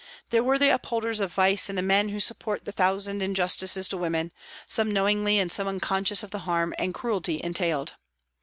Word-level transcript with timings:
There 0.31 0.41
were 0.43 0.57
the 0.57 0.73
upholders 0.73 1.19
of 1.19 1.31
vice 1.31 1.69
and 1.69 1.77
the 1.77 1.83
men 1.83 2.09
who 2.09 2.19
support 2.19 2.65
the 2.65 2.71
thousand 2.71 3.21
injustices 3.21 3.87
to 3.89 3.97
women, 3.97 4.31
some 4.65 4.91
knowingly 4.91 5.37
and 5.37 5.51
some 5.51 5.67
unconscious 5.67 6.23
of 6.23 6.31
the 6.31 6.39
harm 6.39 6.73
and 6.79 6.91
cruelty 6.91 7.39
entailed. 7.43 7.93